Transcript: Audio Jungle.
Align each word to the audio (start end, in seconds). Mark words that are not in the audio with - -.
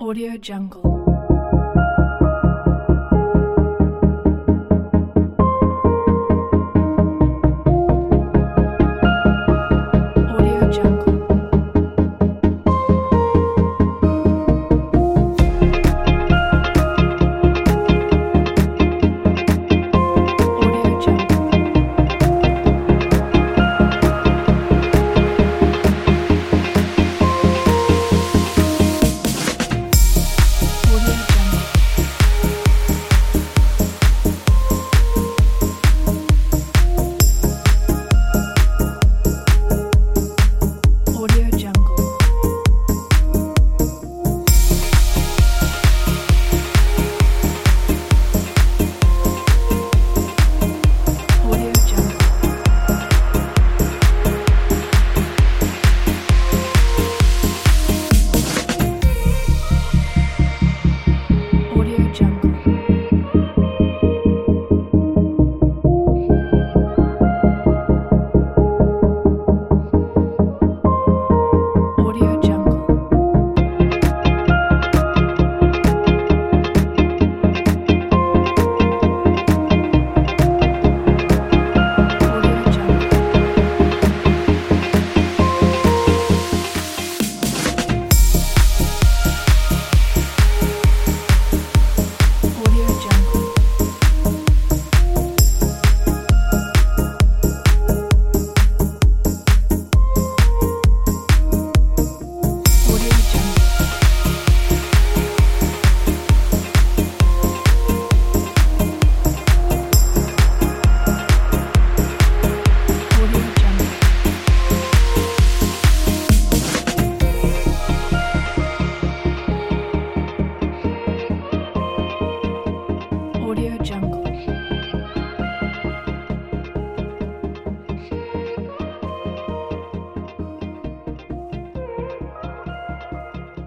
Audio 0.00 0.38
Jungle. 0.38 0.99